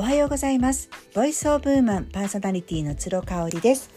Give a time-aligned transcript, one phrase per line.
[0.00, 0.88] おはようございます。
[1.14, 3.90] ボイスオブウーマンパーソナリティの鶴香織です。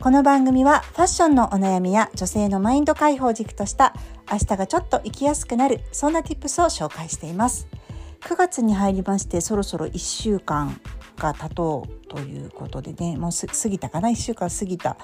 [0.00, 3.94] この番組はファッションのお悩みや女性のマインド解放軸とした
[4.28, 7.68] 明日がちょっと生きやすくなるそんな tips を紹介しています。
[8.22, 10.80] 9月に入りましてそろそろ1週間
[11.16, 14.96] が経とうということでねもう過ぎたかな？1週間過ぎた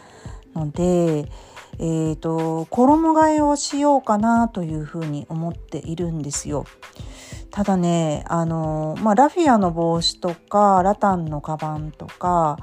[0.56, 1.28] ので
[1.78, 6.66] えーと、衣替えをしようかなというふうに思っているんですよ。
[7.52, 12.58] ただねあの、まあ、ラフィアの帽子とかラタンのカバンとか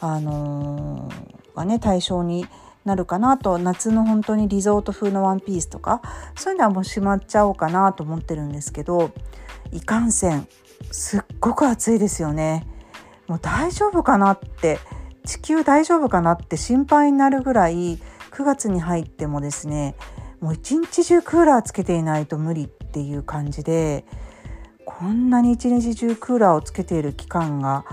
[0.00, 1.08] あの
[1.54, 2.46] がね対象に
[2.86, 6.00] なるかなと夏の本当にリゾート風のワンピースとか
[6.34, 9.12] そういうのはもうしまっちゃおうかなと思ってるんですけど
[9.72, 10.48] いかんせん
[10.90, 12.66] すっごく暑いですよね。
[13.28, 14.80] もう大丈夫かなって
[15.24, 17.98] 地球大丈夫かなって心配になるぐらい
[18.32, 19.94] 9月に入ってもですね
[20.40, 24.04] もう一日中クーラーつけていないと無理っていう感じで
[25.00, 27.86] こんなに一日中クーラーをつけている期間が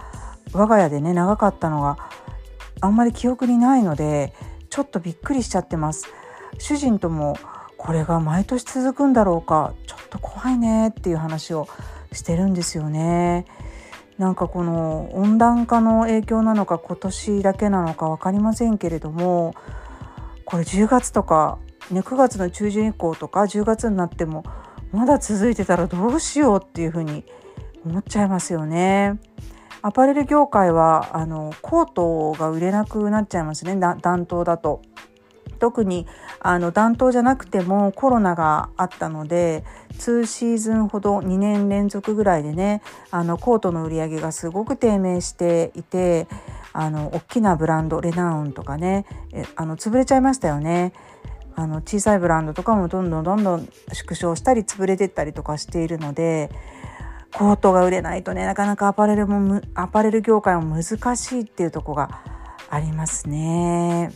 [0.51, 1.97] 我が家でね長かったのが
[2.81, 4.33] あんまり記憶にないので
[4.69, 6.07] ちょっとびっくりしちゃってます。
[6.57, 7.37] 主人とも
[7.77, 11.69] これが毎年続くんだろうかちょっと怖いねっていう話を
[12.11, 13.45] してるんですよね。
[14.17, 19.55] なんかこの温暖化の影響なのか今年だけなのか分かりませんけれども
[20.43, 21.57] これ10月とか、
[21.89, 24.43] ね、9月の中旬以降とか10月になっても
[24.91, 27.23] まだ続いてたらどうしようっていうふうに
[27.85, 29.19] 思っちゃいますよね。
[29.81, 34.81] アパレル業界はあのコートが売れなくなっちゃいますね暖冬だと。
[35.59, 36.05] 特に
[36.39, 46.27] あの暖冬じゃなくてもコロナがあったので2シーズンほど2年連続ぐらいでねあのコートの売り上げがすごく低迷していて
[46.73, 49.05] あの大きなブランドレナウンとかね
[49.55, 50.93] あの潰れちゃいましたよね。
[51.59, 56.51] あの小さいブランドとかもどんどんどんどん縮小したり潰れてったりとかしているので
[57.33, 62.21] コートが売れないとねなかなかアパレルもアパレル業界も難しいっていうとこが
[62.69, 64.11] ありますね。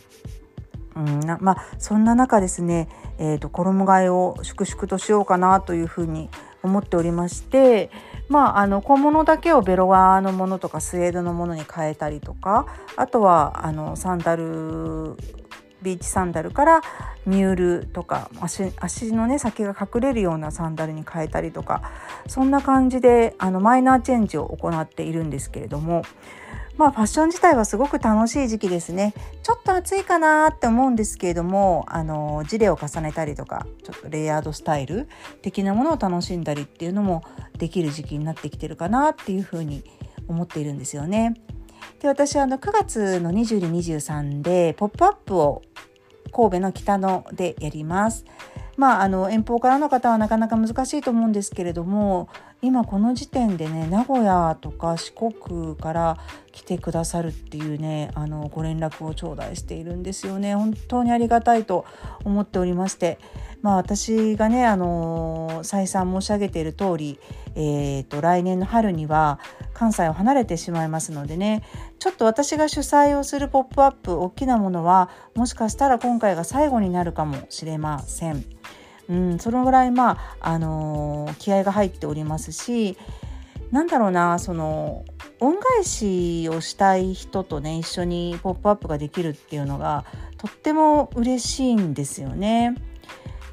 [0.94, 2.86] うんまあ、そんな中ですね、
[3.18, 6.28] えーと、衣替えを粛々としようかなというふうに
[6.62, 7.90] 思っておりまして、
[8.28, 12.66] まあ、あの小物だけをベロワのものとかスウェードのものに変えたりとか
[12.96, 15.16] あとはあのサンダル
[15.82, 16.80] ビーチサンダルから
[17.26, 21.82] ミュールとか足足のね先が隠れるようなサンダルに変えたりとか
[22.26, 26.02] そんな感じであのマイナーチェンジを行っているんですけれども
[26.76, 35.08] まあファッション自体はすごく楽しい時期ですねちょっと暑いかなって思うんですけれどもあのジレを重ねたりとかちょっとレイヤードスタイル
[35.42, 37.22] 的なものを楽しんだりっていうのも
[37.58, 39.84] できる時期になってきてるかなっていうふうに
[40.28, 41.34] 思っているんですよね。
[42.02, 45.62] で私あの9月の2223で「ポップアップを
[46.32, 48.24] 神戸の北野でやります。
[48.76, 52.28] まあ、あの遠方からの方はなかなか難しいと思うんですけれども
[52.64, 56.16] 今この時点でね名古屋とか四国から
[56.52, 61.84] 来てくださるっていうねあのご連絡を頂戴しているんですよね本当にありがたいと
[62.24, 63.18] 思っておりまして
[63.62, 67.18] まあ私がねあの再三申し上げている通り、
[67.56, 69.40] えーと、来年の春には
[69.74, 71.64] 関西を離れてしまいますのでね
[71.98, 78.61] ちょっと私が主催をするポップアップ大きなものはもしかしたら今回が最後になるかもしれません。
[79.08, 82.96] うん、そのぐらいまあ、あのー、気合が入っておりますし
[83.70, 85.04] なんだろうなその
[85.40, 90.04] 恩返しをしたい人とね一緒に「ポップアップができるっていうのが
[90.36, 92.74] とっても嬉しいんですよね。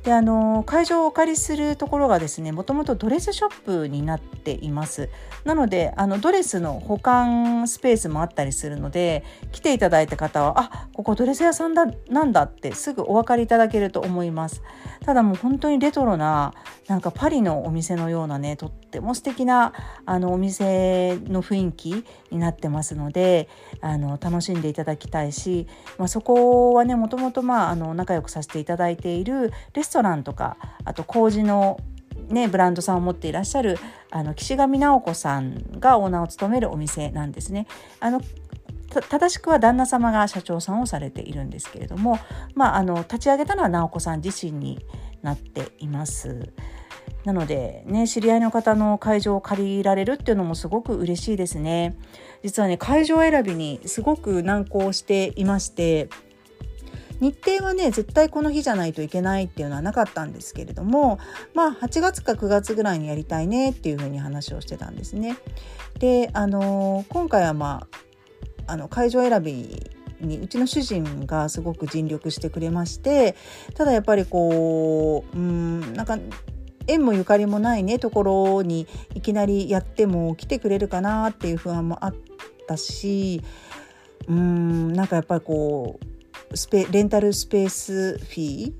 [0.04, 5.10] であの会場をお借りするところがですねもともとドレスショップになっています。
[5.44, 14.62] なのであのドレスの保管スペースもあったりするので来ていただいた方はあここドレス屋さんだなんだってすぐお分かりいただけると思います。
[15.06, 16.54] ただもう本当にレトロな
[16.88, 19.74] なんかパリのお店のようなねとっても素敵な
[20.06, 23.48] あのお店の雰囲気になってますので
[23.81, 25.68] あの楽しんでいただきたいし、
[25.98, 31.79] まあ、そこはねもともと仲良くさせていただいているレスストランとかあと麹の
[32.29, 33.80] ね、ブランドさんを持っていらっしゃる
[34.12, 37.65] あの岸上直子さんがオーナーを務めるお店なんですね。
[38.00, 38.21] あの
[39.09, 42.19] 正しくは旦那様が社長さんをされているんですけれども、
[42.53, 44.80] まあ、あの立ち上げたのは直子さん自身に
[45.24, 46.53] なっています。
[47.25, 51.97] なのでね知り合いの方の会場を借りられるっていうのもすごく嬉しいですね。
[52.44, 56.09] 実はね会場選びにすごく難航していまして
[57.19, 61.19] 日程はね絶対この日じゃないといけないっていうのはなかったんですけれども
[61.54, 65.38] まあ8月か9月ぐらいにやりたいねっていうふうに話をしてたんですね。
[66.00, 67.88] であの今回はま
[68.68, 69.83] ああの会場選び
[70.21, 73.36] にうちの主人がすごく尽力してくれまして
[73.75, 76.18] ただやっぱりこううんなんか
[76.88, 82.16] 縁もゆかりもないねところにいきなりやっても来てくれるかなっていう不安もあっ
[82.68, 83.42] たし
[84.27, 86.08] うんなんかやっぱりこう
[86.54, 88.74] スペレンタルスペースフィー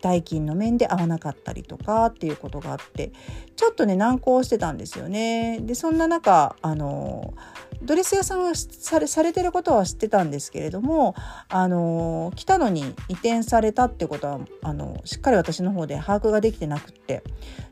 [0.00, 3.12] 代金の面で合わなかったりとかっていうことがあって
[3.56, 5.58] ちょっとね難航してたんですよね。
[5.60, 7.34] でそんな中あの
[7.82, 11.14] ドレス屋さんはされされてることは知ってたんですけれども
[11.48, 17.22] あの来たのに移転されたってことはあのしっかり私の方で把握ができてなくって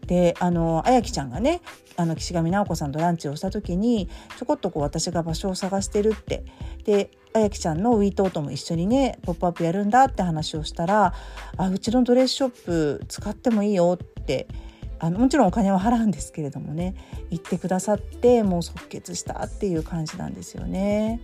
[0.06, 1.60] であのあやきちゃんがね
[1.96, 4.08] あの岸上直子さんとランチをした時に
[4.38, 6.44] ちょこっとこう私が場所を探してるって
[6.84, 11.12] であやきちゃんのウィートートも一緒にね「ポップアップやるんだって話をしたら
[11.58, 14.48] 「あうちのドレスショップ使ってもいいよ」って
[14.98, 16.94] あのもちろんお金は払うんですけれどもね
[17.28, 21.20] 言ってくださってもう即決したっていう感じなんですよね。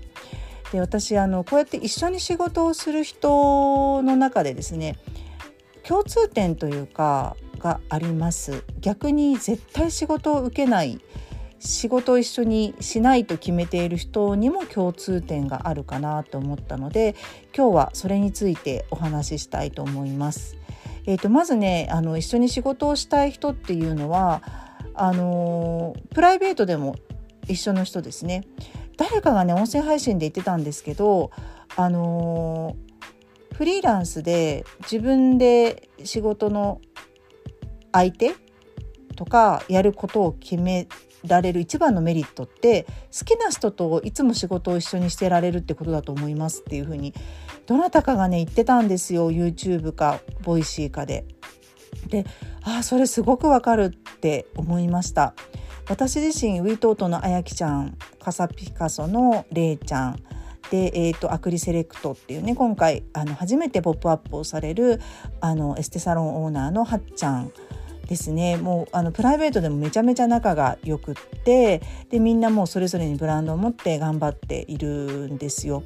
[0.71, 4.97] で私あのこうやって一緒に仕事をする人の中でですね
[5.83, 11.01] 共通点というかがあります逆に絶対仕事を受けない
[11.65, 17.15] 仕事を一緒にしないと決めている人にも共通点があるかなと思ったので
[17.57, 20.57] 今日はそれについてお話ししたいと思います。
[21.07, 24.43] えーと、まずねあの一緒に仕事をしたい人っていうのは
[24.95, 26.97] あのプライベートでも
[27.49, 28.45] 一緒の人ですね。
[28.97, 31.31] 誰かがね音声配信で言ってたんですけど
[31.77, 32.77] あの
[33.55, 36.81] フリーランスで自分で仕事の
[37.93, 38.35] 相手
[39.15, 40.89] とかやることを決め
[41.25, 42.87] られる一番のメリットって
[43.17, 47.15] 好きな人といつも仕事を一緒にしてられるってことだと思いますっていうふうに
[47.67, 51.25] どなたかがね言ってたんですよ YouTube かボイシーかで。
[52.09, 52.25] で
[52.65, 55.35] ああそれすごくわかるって思いました。
[55.89, 60.23] 私自身ウィートートのあやきちゃんカサピカソのれいちゃん
[60.71, 65.01] で、えーと、アクリセレクトっていうね今回あの初めて「ポップアップをされる
[65.41, 67.53] あのエステサロンオーナーのはっちゃん
[68.09, 71.15] ですねもうあのプライベートでもめちゃめちゃ仲がよくっ
[71.45, 74.89] てでみんなもうそれぞれにブランドを持って頑張っている
[75.33, 75.83] んですよ。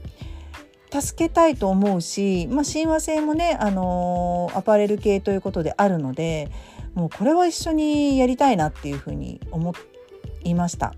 [0.91, 6.49] 助けたいと思うし、まあ、親和性もね、あの、アパレル系ということであるので
[6.97, 9.75] もうこれは一緒にやりたいなっていうふうに思
[10.43, 10.95] いました。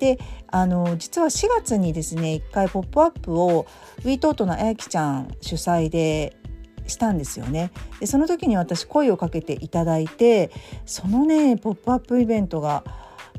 [0.00, 0.18] で
[0.48, 3.66] あの実は4月にですね一回「ポップアップを
[4.00, 6.36] ウィートートのあやきちゃん主催で
[6.86, 7.70] したんですよね。
[8.00, 10.50] でその時に私声をかけていただいて
[10.86, 12.84] そのねポップアップイベントが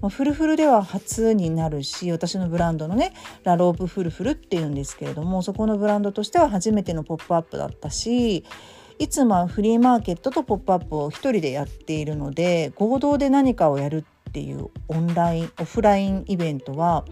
[0.09, 3.13] フルフルでは初になるし私のブランドのね
[3.43, 8.43] ラロープフルフルっていうんですけれどもそこのブランドとしては初めてのポップアップだったし
[8.97, 17.05] いつもフリーマーケットとポップアップを一人でやっているので合同で何かをやるっていうオンラインオフラインイベントは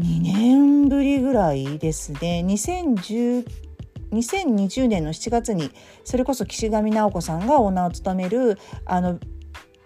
[0.00, 2.44] 2年ぶりぐらいですね。
[2.46, 3.65] 201
[4.12, 5.70] 2020年の7月に
[6.04, 9.18] それこそ岸上直子さんがオーナーを務めるあの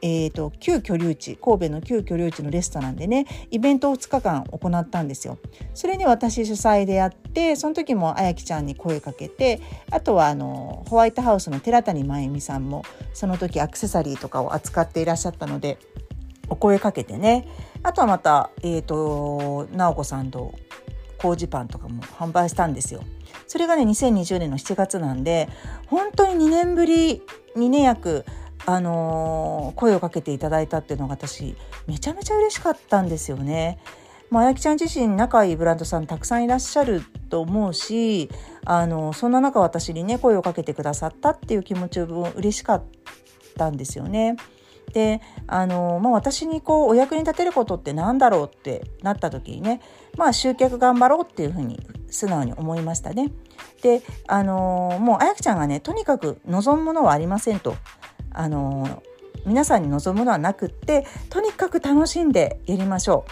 [0.02, 5.38] えーと、旧居留地神戸の旧居留地のレストランでねイベントを2日間行ったんですよ。
[5.74, 15.78] それに私主催でやってその時もあやきちゃんに声かけてあとはあのホワイトハウスの寺谷真由美さんもその時アクセサリーとかを扱っていらっしゃったので
[16.48, 17.46] お声かけてね
[17.82, 20.54] あとはまた、えーと直子さんと
[21.18, 23.02] 麹パンとかも販売したんですよ。
[23.50, 25.48] それがね2020年の7月なんで
[25.88, 27.20] 本当に2年ぶり
[27.56, 28.24] にね約
[28.64, 31.56] あのー、声をかけていただいたっていうのが私
[31.88, 33.80] めちゃめちゃ嬉しかったんですよね。
[34.30, 38.30] まあやきちゃん自身仲いいブランドさんたくさんいらっしゃると思うし
[38.64, 42.84] あのそんな中私にね声をかけてくださったっていう気持ちも嬉しかっ
[43.58, 44.36] たんですよね。
[44.92, 49.80] であの、まあ、私にこうお役に立てることって何だろうってなった時にね
[50.16, 53.32] まあ集客頑張ろうっていうふうに素直に思いましたね。
[53.82, 57.76] であのもうあやきちゃんがねとにかく望むものはありませんと。
[58.32, 59.02] あの
[59.46, 63.24] 皆さんに望むのはなくってとにかく楽しんでやりましょ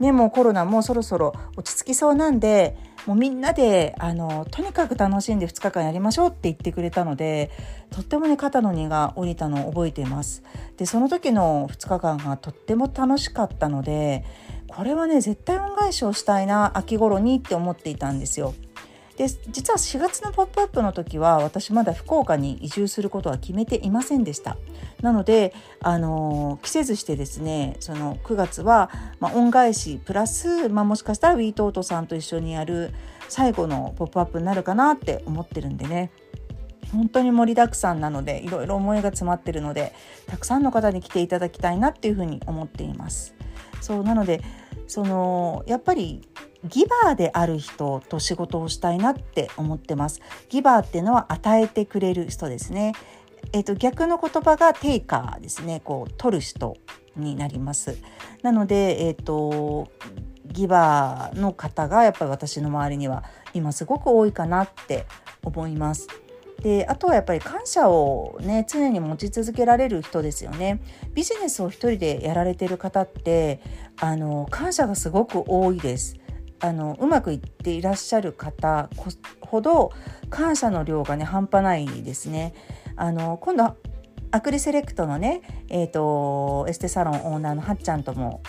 [0.00, 0.02] う。
[0.02, 2.76] ね、もうコロナもそろそろ落ち着きそうなんで
[3.06, 7.50] もうみんなであのとにかく楽しんで2日間やりましょうって言ってくれたので
[7.90, 10.42] とってもね肩の荷が下りたのを覚えています。
[10.76, 14.24] でその時の2日間がとっても楽しかったので
[14.68, 18.54] これはね絶対恩返しをしたいな秋頃にって思っていたんですよ。
[19.16, 24.56] で実は4月の「ポップアップの時は私まだ福岡に移住することは決めていませんでした
[25.02, 28.90] なのであの季節してですねその9月は、
[29.20, 32.92] まあ、恩返しプラス、まあ、もしかしたらウィートートさんと一緒にやる
[33.28, 36.10] 最後の「ポップアップになるかなって思ってるんでね
[36.92, 39.92] 本当に盛りだくさんなのでいろいろ思いが詰まってるので
[40.26, 43.34] たくさんの方に来ていただきたいなっていうふうに思っています。
[43.80, 44.40] そうなので
[44.86, 46.26] そのやっぱり
[46.64, 50.20] ギバーである人と仕事をしたいなって思ってます。
[50.48, 52.92] ギバーっていうのは与えてくれる人ですね。
[53.52, 56.76] えーと、逆の言葉がテイカーですねこう取る人
[57.16, 57.98] になります。
[58.42, 59.88] なので、えーと
[60.46, 65.06] ギバーの方がやっぱり私の周りには今すごく多いかなって
[65.42, 66.08] 思います。
[66.62, 70.80] であとはやっぱり感謝をね常に持ち続けられる人ですよね。
[71.12, 73.60] ビジネスを一人でやられてる方って
[74.00, 76.16] あの感謝がすごく多いです。
[76.60, 78.88] あのうまくいっていらっしゃる方
[79.40, 79.92] ほど
[80.30, 82.54] 感謝の量がね半端ないですね。
[82.96, 83.76] あの今度
[84.30, 88.42] アクリセレクトのね、えーと、エステサロンオーナーのはっちゃんとも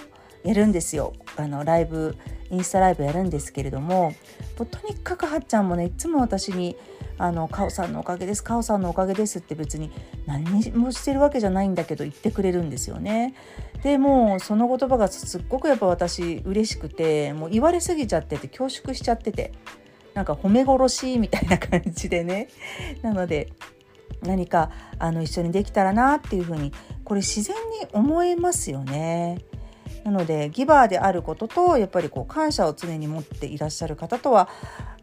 [0.43, 2.17] やるんですよあのライブ
[2.49, 4.13] インスタライブやるんですけれども
[4.55, 6.75] とにかくはっちゃんもねいつも私に
[7.17, 9.91] あの「カオさんのおかげですカオさんのおかげです」って別に
[10.25, 13.33] 何もしてるわけじゃないんだけど言ってくれるんですよね。
[13.83, 19.51] でもその言葉がすっごくやっぱ私嬉しくてもう言われすぎちゃってて恐縮しちゃってて
[20.13, 22.47] なんか褒め殺しみたいな感じでね
[23.01, 23.51] なので
[24.23, 26.71] 何かあの一緒にできたらなっていうふうに
[27.03, 29.39] これ自然に思えますよね。
[30.05, 34.47] なのでギバーであることとやっぱりこう感謝を常に持っていらっしゃる方とは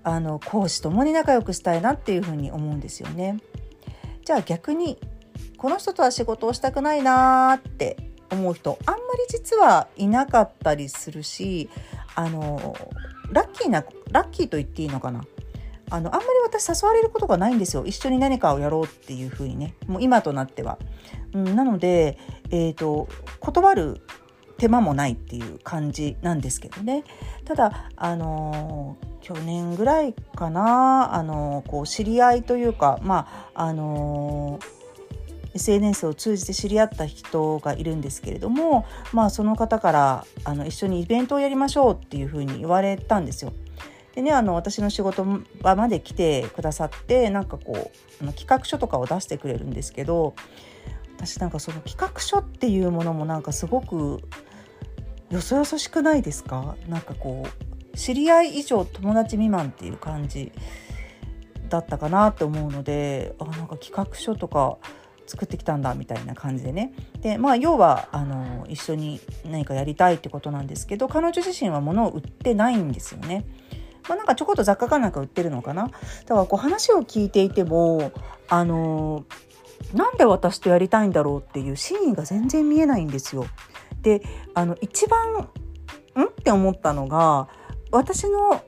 [0.04, 3.38] あの講師ともに仲良くしたいなっていうふうに思うんですよね。
[4.24, 4.98] じゃあ逆に
[5.58, 7.96] この人とは仕事をしたくないなーって
[8.30, 11.68] 思う人あんまり実はいなかったりするし
[12.14, 12.76] あの
[13.32, 15.24] ラッキーなラッキーと言っていいのかな
[15.90, 20.78] あのあんまり私誘われることがないんですよ一緒に何かをやろうっていう風にねもう今となっては。
[21.34, 22.18] うん、なので、
[22.50, 23.08] えーと
[23.40, 24.00] 断る
[24.62, 27.02] 手間もないっていう感じなんですけどね
[27.44, 34.60] ただあの去年ぐらいかなあのこう知り合いというかまああの
[35.54, 43.52] SNS を通じて知り合った人がいるんですけれども、まあ、その方からあの一緒にイベントをやりましょうっていうふうに言われたんですよ。
[44.14, 45.26] でねあの私の仕事
[45.60, 47.72] 場まで来てくださってなんかこ
[48.20, 50.34] うあの企画書とかを出してくれるんですけど
[51.16, 54.20] 私なんかその企画書っていうものもなんかすごく
[55.32, 56.76] よそよそしくないですか？
[56.88, 57.46] なんかこ
[57.92, 60.52] う知り合い以上友達未満っていう感じ
[61.68, 64.76] だったかなと思うのであなんか企画書とか
[65.26, 73.46] 作ってきたんだみたいな感じでねでまあ要はあの一緒に何かやりたいってことなんですけど彼女自身は物を売ってないんですよね。
[74.08, 78.10] まあ、なんかちょこっと雑貨かなんか売ってるのかなだからこう話を聞いていても
[78.48, 79.24] あの
[79.94, 83.46] なんで私とやりたいんだろうっていう真意が全然見えないんですよ。
[84.02, 84.22] で
[84.54, 85.42] あの一番ん？
[85.42, 87.48] って思ったのが
[87.90, 88.62] 私の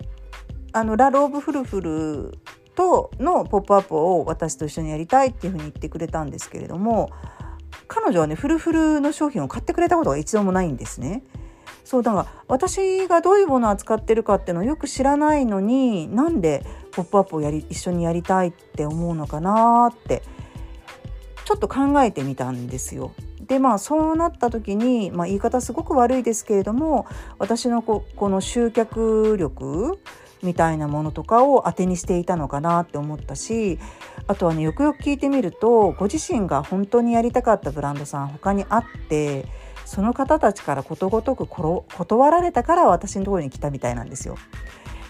[0.72, 2.38] あのラローブフルフル
[2.74, 7.10] とのポップアップを私と一緒にやりたいっていうふうに言ってくれたんですけれども
[7.86, 11.22] 彼女はねフルフルの商品を買ってくれたことが一度もないんですね。
[11.84, 20.22] そうだから私がどういうものを扱ってるかっていうのをよく知らないのになんで「ポップアップをやり一緒にやりたいって思うのかなって
[21.44, 23.12] ちょっと考えてみたんですよ。
[23.46, 27.06] でまあそうなった時に、まあ、言い方すごく悪いですけれども
[27.38, 29.98] 私のここの集客力
[30.42, 33.78] みたいなものとかを当てにしていたのかなって思ったし
[34.26, 39.46] あとはねよくよく聞いてみるとご自身が本当にやりたかったブランドさん他にあって
[39.84, 44.36] その方たちからことごとく断られたから私のところに来たみたいなんですよ。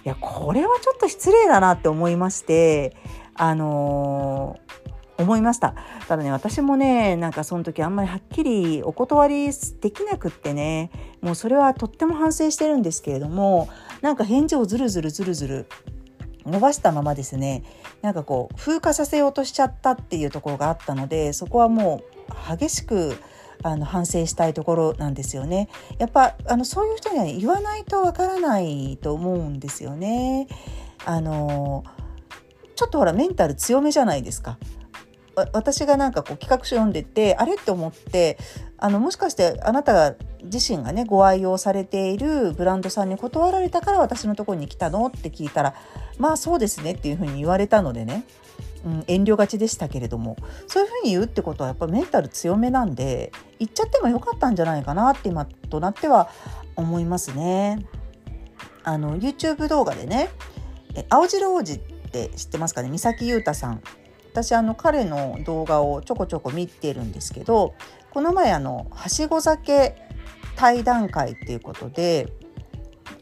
[0.04, 2.94] いやこれはちょっと失礼だなって思いまして
[3.34, 4.83] あのー
[5.18, 5.74] 思いました
[6.08, 10.90] ただね私もねなんかその時あんまりはっきりお断りできなくってね
[11.20, 13.68] もうそれはとっても反省してるんですけれども
[14.02, 15.66] なんか返事をずるずるずるずる
[16.44, 17.62] 伸ばしたままですね
[18.02, 23.16] なんかこう風化させようとしちゃったっていうところがあったのでそこはもう激しく
[23.62, 25.70] あの反省したいところなんですよね。
[25.98, 30.48] やっぱあのそういう人には、言わないとわからないと思うんですよね。
[31.06, 31.82] あの
[32.76, 34.58] ちょっとほらメンタル強めじゃないですか。
[35.52, 38.38] 私がなんかこう企画書読んでてあれって思って
[38.78, 40.14] あのもしかしてあなたが
[40.44, 45.74] 自身がねご愛用されているブランドさんに断られたから私のところに来たのって聞いたら
[46.18, 48.24] まあそうですねっていうふうに言われたのでね、
[48.84, 50.36] うん、遠慮がちでしたけれども。
[50.66, 56.28] そういうふうに言うってことはやっぱメンタル強めなんで言っちゃってもよかったんじゃないかなって今となっては
[56.76, 57.86] 思いますね。
[58.82, 60.28] あの YouTube 動画でね
[61.08, 62.88] 青白王子って知ってますかね？
[62.90, 63.82] 三崎優太さん。
[64.34, 67.76] 私あの彼の動画をちょこちょこ見てるんですけど
[68.10, 69.94] この前あのはしご酒
[70.56, 72.32] 対談会っていうことで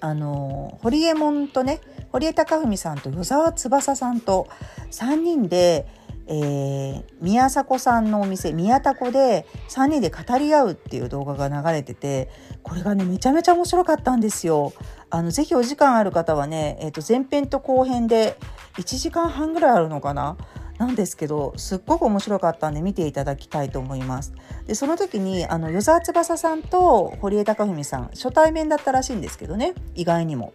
[0.00, 4.48] あの堀江門とね堀江貴文さんと与沢翼さんと
[4.90, 5.86] 3人で、
[6.28, 12.30] えー、宮迫さんのお店宮迫で3人で語り合うっていう動画が流れてて
[12.62, 14.72] これがねめちゃめちゃ面白かったんですよ。
[15.10, 18.38] あのぜひお時間ある方はね、えー、と前編と後編で
[18.78, 20.38] 1時間半ぐらいあるのかな
[20.82, 24.32] なんですけどすっごく面白かったんで見ていただきたいと思います。
[24.66, 30.52] でその時にあの与沢翼さんと堀江貴文さん初対面だったらしいんですけどね意外にも。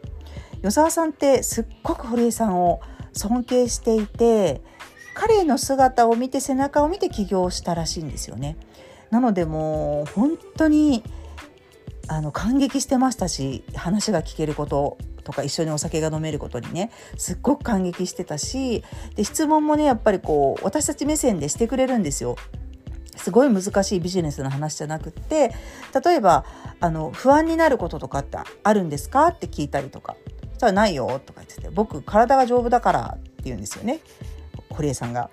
[0.64, 2.82] 与沢さんってすっごく堀江さんを
[3.14, 4.62] 尊敬していて
[5.14, 8.58] 彼の姿を見て背中を見て起業したらしいんですよね。
[9.12, 11.04] なのでもう本当に
[12.10, 18.82] あの感激してましたし話が聞けることとか一緒にお酒が飲めることにねすっごく感激してたし
[19.16, 22.38] で質問もねやっぱりこう私たち目線でしてくれるんですよ。
[23.18, 25.54] すごい難しいビジネスの話じゃなくって
[26.06, 26.46] 例えば
[26.80, 29.28] あの不安になることとかってあるんですか？
[29.28, 30.16] って聞いたりとか
[30.54, 34.00] 「そしたらないよ」とか言ってて「僕体が丈夫だから」って言うんですよね
[34.70, 35.30] 堀江さんが。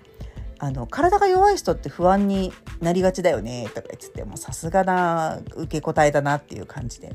[0.57, 7.11] あの体が弱い人って不安になりがちだよねとか言っててもさすがな受け答えだなっていう感じで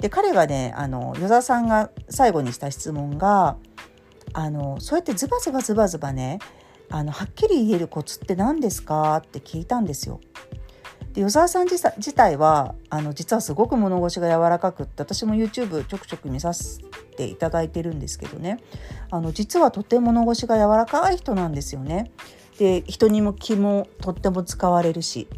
[0.00, 3.56] で彼がねあの与沢さんが最後にした質問が
[4.32, 6.38] あのそうやってズバズバズバズバね
[6.90, 10.20] あのはっきり言えるコツって何ですかって聞いたんですよ。
[11.12, 16.80] で与沢さん自体はあの実はすごく物腰が柔らかくって私も YouTube ちょくちょく見させ
[17.16, 18.60] ていただいてるんですけどね
[19.10, 22.10] あの実はとても物腰が柔らかい人なんですよね。
[22.58, 25.28] で人にも気もとっても使われるし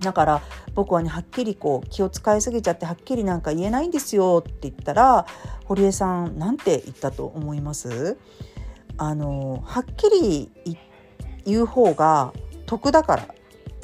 [0.00, 0.42] だから
[0.74, 5.26] 僕はねはっきりこう気を使いすぎちゃってはっきりなんか言えないんですよって言ったら
[5.64, 8.18] 堀江さんなんて言ったと思います？
[8.98, 10.50] あのはっきり
[11.44, 12.32] 言う方が
[12.66, 13.36] 得だからって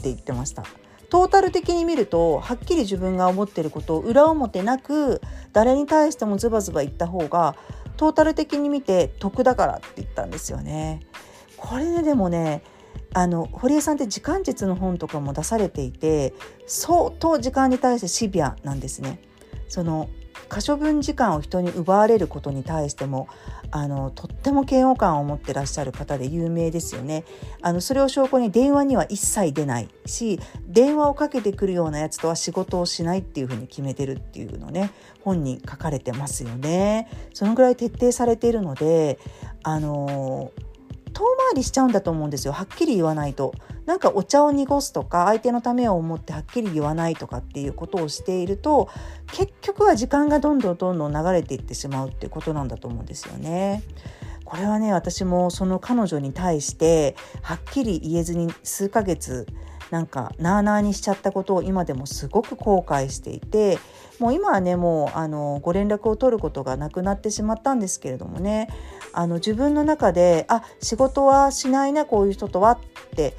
[0.04, 0.64] 言ってました。
[1.09, 5.21] トータル的に見るとはっきり自分が思ってることを裏表なく
[5.52, 7.54] 誰に対してもズバズバ言った方が
[7.99, 11.00] トータル的に見て得だからって言ったんですよね。
[11.59, 12.62] これねでもね
[13.14, 16.33] あの堀江さんって時間術の本とかも出されていて
[16.66, 19.21] 相当時間に対してシビアなんですね。
[19.69, 20.09] その
[20.49, 23.26] 可処分時間を人に奪われることに対しても
[23.71, 27.25] あのとっても嫌悪感を持ってらっしゃる方で有名ですよね。
[27.62, 34.90] あのそれを証拠に電話には一切出ないし電話をかけてくるようなやつとは仕事をしないっていうふうに決めてるっていうのね
[35.23, 37.08] 本に書かれてますよね。
[37.32, 39.19] そのぐらい徹底されているので
[39.63, 40.52] あの
[41.13, 43.55] 遠回りしちゃうんだと思うんですよはっきり言わないと。
[43.87, 48.89] なんかお茶を濁すとか相手のためを思ってはっきり言わないとかっていうことをしていると
[49.33, 53.83] 結局は時間がどんどんどんどん流れていってしまうっていうことなんだと思うんですよね。
[54.45, 59.47] これはね私もその彼女に対してはっきり言えずに数ヶ月
[59.91, 63.79] なんかなあなあにしちゃったことを今でもすごく後悔していて
[64.19, 68.69] もう今はねもうあのご連絡を取ることがなくなってしまったんですけれどもね
[69.13, 72.79] あの自分の中であ仕事はしないなこういう人とはっ
[73.15, 73.35] て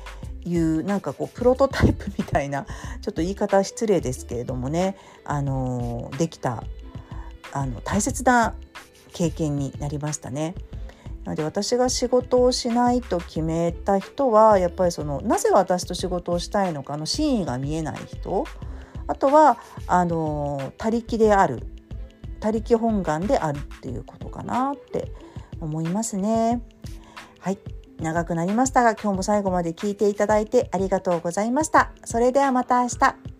[0.45, 2.65] いうなんかこうプロトタイプみたいな
[3.01, 6.63] ちょっと言い方失礼ですけれどもねあのできた
[7.51, 8.55] あの大切な
[9.13, 10.55] 経験になりましたね。
[11.25, 18.43] で私が仕事をしないと決めた人はやっぱりそのなぜ私と仕事をしたいのかの真意が見えない人
[19.07, 19.57] あとは
[19.87, 21.65] あの他力である
[22.41, 25.13] 他力本願であるっていうことかなって
[25.59, 26.61] 思いますね。
[27.39, 27.57] はい
[27.99, 31.91] 長くなりましたが今日も最後まで聞いていただいてありがとうございました。
[32.03, 33.32] それではまた明日。